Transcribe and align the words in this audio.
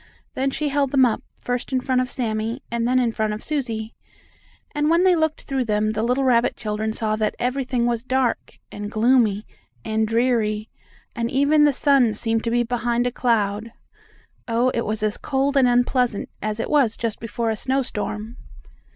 Then 0.33 0.49
she 0.49 0.69
held 0.69 0.89
them 0.89 1.05
up, 1.05 1.21
first 1.39 1.71
in 1.71 1.79
front 1.79 2.01
of 2.01 2.09
Sammie, 2.09 2.63
and 2.71 2.87
then 2.87 2.97
in 2.97 3.11
front 3.11 3.33
of 3.33 3.43
Susie. 3.43 3.93
And 4.73 4.89
when 4.89 5.03
they 5.03 5.15
looked 5.15 5.43
through 5.43 5.65
them 5.65 5.91
the 5.91 6.01
little 6.01 6.23
rabbit 6.23 6.55
children 6.57 6.91
saw 6.91 7.15
that 7.17 7.35
everything 7.37 7.85
was 7.85 8.03
dark, 8.03 8.57
and 8.71 8.89
gloomy, 8.89 9.45
and 9.85 10.07
dreary, 10.07 10.69
and 11.15 11.29
even 11.29 11.65
the 11.65 11.71
sun 11.71 12.15
seemed 12.15 12.43
to 12.45 12.49
be 12.49 12.63
behind 12.63 13.05
a 13.05 13.11
cloud. 13.11 13.73
Oh, 14.47 14.69
it 14.69 14.85
was 14.87 15.03
as 15.03 15.17
cold 15.17 15.55
and 15.55 15.67
unpleasant 15.67 16.29
as 16.41 16.59
it 16.59 16.67
is 16.75 16.97
just 16.97 17.19
before 17.19 17.51
a 17.51 17.55
snowstorm. 17.55 18.37